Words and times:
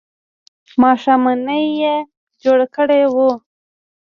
ماښامنۍ 0.81 1.65
یې 1.81 1.95
جوړه 2.43 2.67
کړې 2.75 3.01
وه. 3.13 3.31